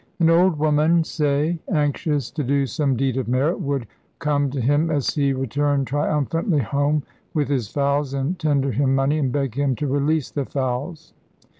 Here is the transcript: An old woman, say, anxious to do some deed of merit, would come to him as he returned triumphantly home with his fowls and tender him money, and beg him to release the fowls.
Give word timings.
An 0.19 0.31
old 0.31 0.57
woman, 0.57 1.03
say, 1.03 1.59
anxious 1.71 2.31
to 2.31 2.43
do 2.43 2.65
some 2.65 2.97
deed 2.97 3.17
of 3.17 3.27
merit, 3.27 3.59
would 3.59 3.85
come 4.17 4.49
to 4.49 4.59
him 4.59 4.89
as 4.89 5.13
he 5.13 5.31
returned 5.31 5.85
triumphantly 5.85 6.57
home 6.63 7.03
with 7.35 7.49
his 7.49 7.67
fowls 7.67 8.11
and 8.11 8.39
tender 8.39 8.71
him 8.71 8.95
money, 8.95 9.19
and 9.19 9.31
beg 9.31 9.53
him 9.53 9.75
to 9.75 9.85
release 9.85 10.31
the 10.31 10.45
fowls. 10.45 11.13